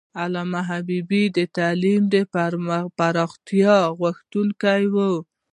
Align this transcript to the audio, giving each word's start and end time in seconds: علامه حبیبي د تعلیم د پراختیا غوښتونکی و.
علامه 0.21 0.61
حبیبي 0.69 1.23
د 1.37 1.37
تعلیم 1.57 2.01
د 2.13 2.15
پراختیا 2.97 3.77
غوښتونکی 3.99 4.83
و. 4.93 4.95